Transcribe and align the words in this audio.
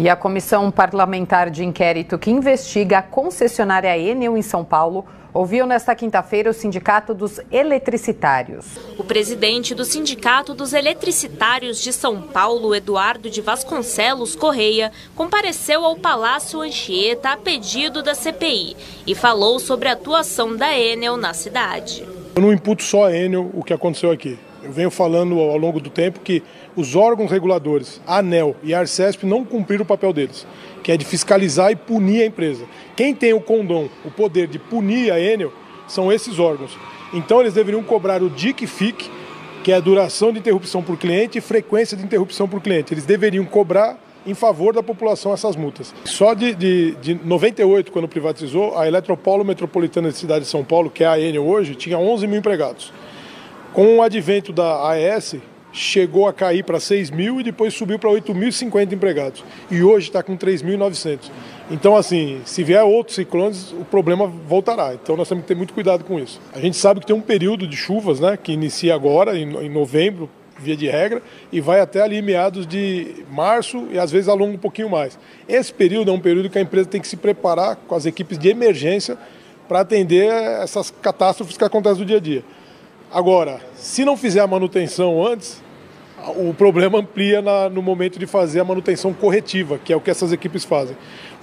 E 0.00 0.08
a 0.08 0.14
comissão 0.14 0.70
parlamentar 0.70 1.50
de 1.50 1.64
inquérito 1.64 2.16
que 2.20 2.30
investiga 2.30 2.98
a 2.98 3.02
concessionária 3.02 3.98
Enel 3.98 4.38
em 4.38 4.42
São 4.42 4.64
Paulo 4.64 5.04
ouviu 5.34 5.66
nesta 5.66 5.92
quinta-feira 5.92 6.50
o 6.50 6.54
Sindicato 6.54 7.12
dos 7.12 7.40
Eletricitários. 7.50 8.64
O 8.96 9.02
presidente 9.02 9.74
do 9.74 9.84
Sindicato 9.84 10.54
dos 10.54 10.72
Eletricitários 10.72 11.82
de 11.82 11.92
São 11.92 12.22
Paulo, 12.22 12.76
Eduardo 12.76 13.28
de 13.28 13.40
Vasconcelos 13.40 14.36
Correia, 14.36 14.92
compareceu 15.16 15.84
ao 15.84 15.96
Palácio 15.96 16.60
Anchieta 16.60 17.30
a 17.30 17.36
pedido 17.36 18.00
da 18.00 18.14
CPI 18.14 18.76
e 19.04 19.16
falou 19.16 19.58
sobre 19.58 19.88
a 19.88 19.94
atuação 19.94 20.54
da 20.54 20.78
Enel 20.78 21.16
na 21.16 21.34
cidade. 21.34 22.06
Eu 22.36 22.42
não 22.42 22.52
imputo 22.52 22.84
só 22.84 23.06
a 23.06 23.16
Enel 23.16 23.50
o 23.52 23.64
que 23.64 23.74
aconteceu 23.74 24.12
aqui. 24.12 24.38
Eu 24.62 24.72
venho 24.72 24.90
falando 24.90 25.38
ao 25.38 25.56
longo 25.56 25.80
do 25.80 25.88
tempo 25.88 26.20
que 26.20 26.42
os 26.74 26.96
órgãos 26.96 27.30
reguladores, 27.30 28.00
a 28.06 28.18
ANEL 28.18 28.56
e 28.62 28.74
a 28.74 28.80
Arcesp, 28.80 29.24
não 29.24 29.44
cumpriram 29.44 29.84
o 29.84 29.86
papel 29.86 30.12
deles, 30.12 30.46
que 30.82 30.90
é 30.90 30.96
de 30.96 31.04
fiscalizar 31.04 31.70
e 31.70 31.76
punir 31.76 32.22
a 32.22 32.26
empresa. 32.26 32.64
Quem 32.96 33.14
tem 33.14 33.32
o 33.32 33.40
condom, 33.40 33.88
o 34.04 34.10
poder 34.10 34.48
de 34.48 34.58
punir 34.58 35.12
a 35.12 35.20
Enel, 35.20 35.52
são 35.86 36.12
esses 36.12 36.38
órgãos. 36.38 36.76
Então 37.12 37.40
eles 37.40 37.54
deveriam 37.54 37.82
cobrar 37.82 38.22
o 38.22 38.28
DIC-FIC, 38.28 39.10
que 39.62 39.72
é 39.72 39.76
a 39.76 39.80
duração 39.80 40.32
de 40.32 40.38
interrupção 40.38 40.82
por 40.82 40.96
cliente 40.96 41.38
e 41.38 41.40
frequência 41.40 41.96
de 41.96 42.02
interrupção 42.02 42.48
por 42.48 42.60
cliente. 42.60 42.92
Eles 42.92 43.04
deveriam 43.04 43.44
cobrar 43.44 43.98
em 44.26 44.34
favor 44.34 44.74
da 44.74 44.82
população 44.82 45.32
essas 45.32 45.56
multas. 45.56 45.94
Só 46.04 46.34
de, 46.34 46.54
de, 46.54 46.94
de 46.96 47.14
98, 47.14 47.90
quando 47.90 48.08
privatizou, 48.08 48.76
a 48.76 48.86
Eletropolo 48.86 49.44
Metropolitana 49.44 50.10
de 50.10 50.16
Cidade 50.16 50.44
de 50.44 50.50
São 50.50 50.64
Paulo, 50.64 50.90
que 50.90 51.02
é 51.02 51.06
a 51.06 51.18
Enel 51.18 51.46
hoje, 51.46 51.74
tinha 51.74 51.98
11 51.98 52.26
mil 52.26 52.38
empregados. 52.38 52.92
Com 53.72 53.98
o 53.98 54.02
advento 54.02 54.52
da 54.52 54.88
AES, 54.90 55.36
chegou 55.72 56.26
a 56.26 56.32
cair 56.32 56.64
para 56.64 56.80
6 56.80 57.10
mil 57.10 57.40
e 57.40 57.42
depois 57.42 57.74
subiu 57.74 57.98
para 57.98 58.10
8.050 58.10 58.92
empregados. 58.92 59.44
E 59.70 59.82
hoje 59.82 60.08
está 60.08 60.22
com 60.22 60.36
3.900. 60.36 61.30
Então, 61.70 61.94
assim, 61.94 62.40
se 62.44 62.64
vier 62.64 62.82
outros 62.82 63.16
ciclones, 63.16 63.72
o 63.72 63.84
problema 63.84 64.26
voltará. 64.26 64.94
Então, 64.94 65.16
nós 65.16 65.28
temos 65.28 65.42
que 65.42 65.48
ter 65.48 65.54
muito 65.54 65.74
cuidado 65.74 66.02
com 66.02 66.18
isso. 66.18 66.40
A 66.52 66.60
gente 66.60 66.76
sabe 66.76 67.00
que 67.00 67.06
tem 67.06 67.14
um 67.14 67.20
período 67.20 67.66
de 67.66 67.76
chuvas, 67.76 68.20
né, 68.20 68.38
que 68.42 68.52
inicia 68.52 68.94
agora, 68.94 69.38
em 69.38 69.68
novembro, 69.68 70.30
via 70.58 70.76
de 70.76 70.88
regra, 70.88 71.22
e 71.52 71.60
vai 71.60 71.80
até 71.80 72.02
ali 72.02 72.20
meados 72.20 72.66
de 72.66 73.24
março 73.30 73.86
e 73.92 73.98
às 73.98 74.10
vezes 74.10 74.28
alonga 74.28 74.54
um 74.54 74.58
pouquinho 74.58 74.90
mais. 74.90 75.18
Esse 75.48 75.72
período 75.72 76.10
é 76.10 76.14
um 76.14 76.18
período 76.18 76.50
que 76.50 76.58
a 76.58 76.62
empresa 76.62 76.88
tem 76.88 77.00
que 77.00 77.06
se 77.06 77.16
preparar 77.16 77.76
com 77.76 77.94
as 77.94 78.06
equipes 78.06 78.38
de 78.38 78.48
emergência 78.48 79.16
para 79.68 79.80
atender 79.80 80.32
essas 80.62 80.90
catástrofes 80.90 81.56
que 81.56 81.62
acontecem 81.62 82.00
no 82.00 82.06
dia 82.06 82.16
a 82.16 82.20
dia. 82.20 82.42
Agora, 83.12 83.60
se 83.74 84.04
não 84.04 84.16
fizer 84.16 84.40
a 84.40 84.46
manutenção 84.46 85.26
antes, 85.26 85.62
o 86.36 86.52
problema 86.52 86.98
amplia 86.98 87.40
na, 87.40 87.68
no 87.68 87.80
momento 87.80 88.18
de 88.18 88.26
fazer 88.26 88.60
a 88.60 88.64
manutenção 88.64 89.14
corretiva, 89.14 89.78
que 89.82 89.92
é 89.92 89.96
o 89.96 90.00
que 90.00 90.10
essas 90.10 90.32
equipes 90.32 90.64
fazem. 90.64 90.96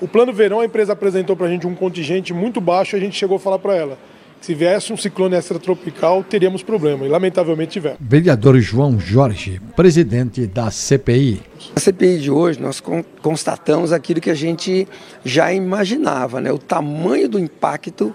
O 0.00 0.08
plano 0.08 0.32
verão, 0.32 0.60
a 0.60 0.64
empresa 0.64 0.92
apresentou 0.92 1.36
para 1.36 1.46
a 1.46 1.50
gente 1.50 1.66
um 1.66 1.74
contingente 1.74 2.34
muito 2.34 2.60
baixo 2.60 2.96
e 2.96 2.98
a 2.98 3.00
gente 3.00 3.16
chegou 3.16 3.36
a 3.36 3.40
falar 3.40 3.58
para 3.58 3.76
ela. 3.76 3.98
Se 4.40 4.54
viesse 4.56 4.92
um 4.92 4.96
ciclone 4.96 5.36
extratropical, 5.36 6.24
teríamos 6.24 6.64
problema, 6.64 7.06
e 7.06 7.08
lamentavelmente 7.08 7.74
tivemos. 7.74 7.98
Vereador 8.00 8.58
João 8.58 8.98
Jorge, 8.98 9.60
presidente 9.76 10.48
da 10.48 10.68
CPI. 10.68 11.40
Na 11.72 11.80
CPI 11.80 12.18
de 12.18 12.28
hoje, 12.28 12.60
nós 12.60 12.82
constatamos 13.22 13.92
aquilo 13.92 14.20
que 14.20 14.30
a 14.30 14.34
gente 14.34 14.88
já 15.24 15.52
imaginava, 15.52 16.40
né? 16.40 16.50
o 16.50 16.58
tamanho 16.58 17.28
do 17.28 17.38
impacto 17.38 18.12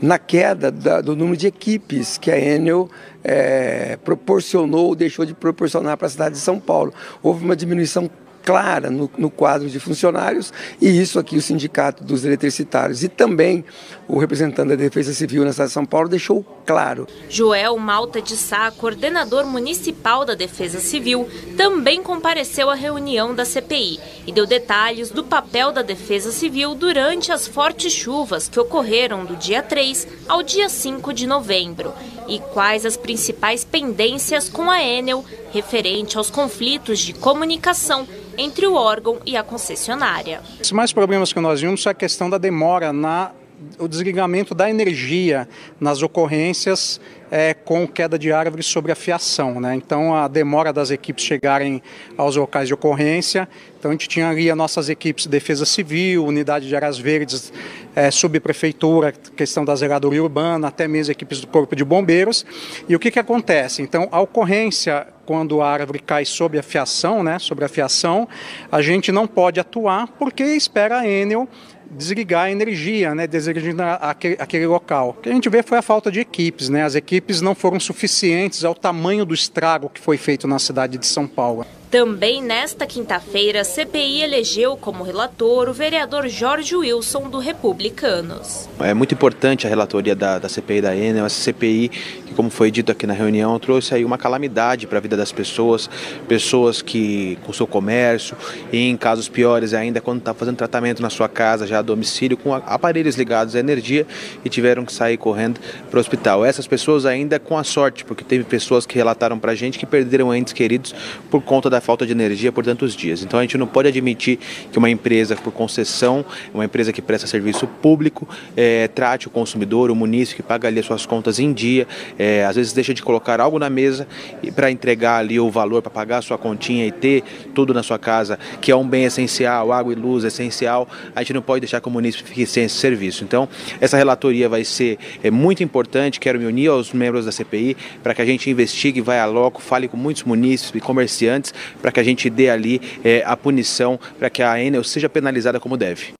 na 0.00 0.18
queda 0.18 0.70
da, 0.70 1.00
do 1.00 1.16
número 1.16 1.36
de 1.36 1.46
equipes 1.46 2.18
que 2.18 2.30
a 2.30 2.38
Enel 2.38 2.88
é, 3.22 3.96
proporcionou, 4.04 4.94
deixou 4.94 5.24
de 5.24 5.34
proporcionar 5.34 5.96
para 5.96 6.06
a 6.06 6.10
cidade 6.10 6.34
de 6.34 6.40
São 6.40 6.58
Paulo. 6.58 6.92
Houve 7.22 7.44
uma 7.44 7.56
diminuição 7.56 8.08
clara 8.48 8.88
no, 8.90 9.10
no, 9.18 9.28
quadro 9.28 9.68
de 9.68 9.78
funcionários, 9.78 10.54
e 10.80 10.88
isso 10.88 11.18
aqui 11.18 11.36
o 11.36 11.42
Sindicato 11.42 12.02
dos 12.02 12.24
Eletricitários 12.24 13.04
e 13.04 13.08
também 13.08 13.62
o 14.08 14.18
representante 14.18 14.70
da 14.70 14.74
Defesa 14.74 15.12
Civil 15.12 15.44
na 15.44 15.52
cidade 15.52 15.68
de 15.68 15.74
São 15.74 15.84
Paulo 15.84 16.08
deixou 16.08 16.42
claro. 16.64 17.06
Joel 17.28 17.76
Malta 17.76 18.22
de 18.22 18.38
Sá, 18.38 18.70
coordenador 18.70 19.44
municipal 19.44 20.24
da 20.24 20.34
Defesa 20.34 20.80
Civil, 20.80 21.28
também 21.58 22.02
compareceu 22.02 22.70
à 22.70 22.74
reunião 22.74 23.34
da 23.34 23.44
CPI 23.44 24.00
e 24.26 24.32
deu 24.32 24.46
detalhes 24.46 25.10
do 25.10 25.22
papel 25.22 25.70
da 25.70 25.82
Defesa 25.82 26.32
Civil 26.32 26.74
durante 26.74 27.30
as 27.30 27.46
fortes 27.46 27.92
chuvas 27.92 28.48
que 28.48 28.58
ocorreram 28.58 29.26
do 29.26 29.36
dia 29.36 29.62
3 29.62 30.08
ao 30.26 30.42
dia 30.42 30.70
5 30.70 31.12
de 31.12 31.26
novembro 31.26 31.92
e 32.26 32.38
quais 32.38 32.86
as 32.86 32.96
principais 32.96 33.62
pendências 33.62 34.48
com 34.48 34.70
a 34.70 34.82
Enel 34.82 35.22
referente 35.52 36.16
aos 36.16 36.30
conflitos 36.30 36.98
de 36.98 37.12
comunicação 37.12 38.06
entre 38.38 38.66
o 38.66 38.74
órgão 38.74 39.18
e 39.26 39.36
a 39.36 39.42
concessionária. 39.42 40.40
Os 40.62 40.72
mais 40.72 40.92
problemas 40.92 41.32
que 41.32 41.40
nós 41.40 41.60
vimos 41.60 41.84
é 41.84 41.90
a 41.90 41.94
questão 41.94 42.30
da 42.30 42.38
demora 42.38 42.92
na 42.92 43.32
o 43.78 43.88
desligamento 43.88 44.54
da 44.54 44.70
energia 44.70 45.48
nas 45.80 46.02
ocorrências 46.02 47.00
é, 47.30 47.52
com 47.52 47.86
queda 47.86 48.18
de 48.18 48.32
árvores 48.32 48.66
sobre 48.66 48.92
a 48.92 48.94
fiação. 48.94 49.60
Né? 49.60 49.74
Então, 49.74 50.14
a 50.14 50.28
demora 50.28 50.72
das 50.72 50.90
equipes 50.90 51.24
chegarem 51.24 51.82
aos 52.16 52.36
locais 52.36 52.68
de 52.68 52.74
ocorrência. 52.74 53.48
Então, 53.78 53.90
a 53.90 53.94
gente 53.94 54.08
tinha 54.08 54.28
ali 54.28 54.50
as 54.50 54.56
nossas 54.56 54.88
equipes 54.88 55.24
de 55.24 55.30
defesa 55.30 55.64
civil, 55.64 56.24
unidade 56.24 56.66
de 56.66 56.74
áreas 56.74 56.98
verdes, 56.98 57.52
é, 57.94 58.10
subprefeitura, 58.10 59.12
questão 59.36 59.64
da 59.64 59.74
zeladoria 59.74 60.22
urbana, 60.22 60.68
até 60.68 60.88
mesmo 60.88 61.12
equipes 61.12 61.40
do 61.40 61.46
Corpo 61.46 61.76
de 61.76 61.84
Bombeiros. 61.84 62.44
E 62.88 62.96
o 62.96 62.98
que, 62.98 63.10
que 63.10 63.18
acontece? 63.18 63.82
Então, 63.82 64.08
a 64.10 64.20
ocorrência, 64.20 65.06
quando 65.26 65.60
a 65.60 65.68
árvore 65.70 65.98
cai 65.98 66.24
sobre 66.24 66.58
a 66.58 66.62
fiação, 66.62 67.22
né, 67.22 67.38
sobre 67.38 67.64
a 67.64 67.68
fiação, 67.68 68.26
a 68.72 68.80
gente 68.80 69.12
não 69.12 69.26
pode 69.26 69.60
atuar 69.60 70.08
porque 70.18 70.42
espera 70.42 71.00
a 71.00 71.08
Enel 71.08 71.48
desligar 71.90 72.44
a 72.44 72.50
energia, 72.50 73.14
né, 73.14 73.26
desligando 73.26 73.82
aquele, 73.82 74.36
aquele 74.38 74.66
local. 74.66 75.10
O 75.18 75.22
que 75.22 75.28
a 75.28 75.32
gente 75.32 75.48
vê 75.48 75.62
foi 75.62 75.78
a 75.78 75.82
falta 75.82 76.10
de 76.10 76.20
equipes, 76.20 76.68
né? 76.68 76.84
As 76.84 76.94
equipes 76.94 77.40
não 77.40 77.54
foram 77.54 77.80
suficientes 77.80 78.64
ao 78.64 78.74
tamanho 78.74 79.24
do 79.24 79.34
estrago 79.34 79.88
que 79.88 80.00
foi 80.00 80.16
feito 80.16 80.46
na 80.46 80.58
cidade 80.58 80.98
de 80.98 81.06
São 81.06 81.26
Paulo. 81.26 81.66
Também 81.90 82.42
nesta 82.42 82.86
quinta-feira, 82.86 83.62
a 83.62 83.64
CPI 83.64 84.20
elegeu 84.20 84.76
como 84.76 85.02
relator 85.02 85.70
o 85.70 85.72
vereador 85.72 86.28
Jorge 86.28 86.76
Wilson, 86.76 87.30
do 87.30 87.38
Republicanos. 87.38 88.68
É 88.78 88.92
muito 88.92 89.14
importante 89.14 89.66
a 89.66 89.70
relatoria 89.70 90.14
da, 90.14 90.38
da 90.38 90.50
CPI 90.50 90.82
da 90.82 90.94
Enel, 90.94 91.24
essa 91.24 91.40
CPI 91.40 91.88
que, 91.88 92.34
como 92.34 92.50
foi 92.50 92.70
dito 92.70 92.92
aqui 92.92 93.06
na 93.06 93.14
reunião, 93.14 93.58
trouxe 93.58 93.94
aí 93.94 94.04
uma 94.04 94.18
calamidade 94.18 94.86
para 94.86 94.98
a 94.98 95.00
vida 95.00 95.16
das 95.16 95.32
pessoas, 95.32 95.88
pessoas 96.28 96.82
que 96.82 97.38
com 97.46 97.54
seu 97.54 97.66
comércio 97.66 98.36
e 98.70 98.90
em 98.90 98.94
casos 98.94 99.26
piores 99.26 99.72
ainda, 99.72 99.98
quando 99.98 100.18
está 100.18 100.34
fazendo 100.34 100.56
tratamento 100.56 101.00
na 101.00 101.08
sua 101.08 101.28
casa, 101.28 101.66
já 101.66 101.78
a 101.78 101.82
domicílio, 101.82 102.36
com 102.36 102.54
aparelhos 102.54 103.16
ligados 103.16 103.56
à 103.56 103.60
energia 103.60 104.06
e 104.44 104.50
tiveram 104.50 104.84
que 104.84 104.92
sair 104.92 105.16
correndo 105.16 105.58
para 105.90 105.96
o 105.96 106.00
hospital. 106.00 106.44
Essas 106.44 106.66
pessoas 106.66 107.06
ainda 107.06 107.38
com 107.38 107.56
a 107.56 107.64
sorte, 107.64 108.04
porque 108.04 108.22
teve 108.22 108.44
pessoas 108.44 108.84
que 108.84 108.94
relataram 108.94 109.38
para 109.38 109.52
a 109.52 109.54
gente 109.54 109.78
que 109.78 109.86
perderam 109.86 110.34
entes 110.34 110.52
queridos 110.52 110.94
por 111.30 111.42
conta 111.42 111.70
da 111.70 111.77
da 111.78 111.80
falta 111.80 112.04
de 112.04 112.12
energia 112.12 112.50
por 112.50 112.64
tantos 112.64 112.94
dias. 112.94 113.22
Então 113.22 113.38
a 113.38 113.42
gente 113.42 113.56
não 113.56 113.66
pode 113.66 113.88
admitir 113.88 114.38
que 114.70 114.78
uma 114.78 114.90
empresa 114.90 115.36
por 115.36 115.52
concessão, 115.52 116.24
uma 116.52 116.64
empresa 116.64 116.92
que 116.92 117.00
presta 117.00 117.26
serviço 117.26 117.66
público, 117.66 118.28
é, 118.56 118.88
trate 118.88 119.28
o 119.28 119.30
consumidor, 119.30 119.90
o 119.90 119.94
munícipe 119.94 120.42
que 120.42 120.42
paga 120.42 120.66
ali 120.68 120.80
as 120.80 120.86
suas 120.86 121.06
contas 121.06 121.38
em 121.38 121.52
dia, 121.52 121.86
é, 122.18 122.44
às 122.44 122.56
vezes 122.56 122.72
deixa 122.72 122.92
de 122.92 123.02
colocar 123.02 123.40
algo 123.40 123.58
na 123.58 123.70
mesa 123.70 124.06
para 124.54 124.70
entregar 124.70 125.18
ali 125.18 125.38
o 125.38 125.50
valor 125.50 125.80
para 125.80 125.90
pagar 125.90 126.18
a 126.18 126.22
sua 126.22 126.36
continha 126.36 126.84
e 126.84 126.90
ter 126.90 127.22
tudo 127.54 127.72
na 127.72 127.82
sua 127.82 127.98
casa, 127.98 128.38
que 128.60 128.72
é 128.72 128.76
um 128.76 128.86
bem 128.86 129.04
essencial, 129.04 129.72
água 129.72 129.92
e 129.92 129.96
luz 129.96 130.24
essencial, 130.24 130.88
a 131.14 131.20
gente 131.22 131.32
não 131.32 131.42
pode 131.42 131.60
deixar 131.60 131.80
que 131.80 131.86
o 131.86 131.90
munícipe 131.90 132.28
fique 132.28 132.46
sem 132.46 132.64
esse 132.64 132.76
serviço. 132.76 133.22
Então 133.22 133.48
essa 133.80 133.96
relatoria 133.96 134.48
vai 134.48 134.64
ser 134.64 134.98
é, 135.22 135.30
muito 135.30 135.62
importante, 135.62 136.18
quero 136.18 136.40
me 136.40 136.46
unir 136.46 136.68
aos 136.68 136.92
membros 136.92 137.24
da 137.24 137.32
CPI 137.32 137.76
para 138.02 138.14
que 138.14 138.22
a 138.22 138.26
gente 138.26 138.50
investigue, 138.50 139.00
vai 139.00 139.20
a 139.20 139.26
loco, 139.26 139.62
fale 139.62 139.86
com 139.86 139.96
muitos 139.96 140.24
munícipes 140.24 140.74
e 140.74 140.80
comerciantes 140.80 141.54
para 141.80 141.92
que 141.92 142.00
a 142.00 142.02
gente 142.02 142.28
dê 142.28 142.50
ali 142.50 142.80
é, 143.04 143.22
a 143.24 143.36
punição 143.36 143.98
para 144.18 144.30
que 144.30 144.42
a 144.42 144.62
Enel 144.62 144.84
seja 144.84 145.08
penalizada 145.08 145.60
como 145.60 145.76
deve. 145.76 146.17